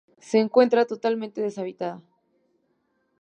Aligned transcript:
Se 0.17 0.39
encuentra 0.39 0.87
totalmente 0.87 1.43
deshabitada. 1.43 2.01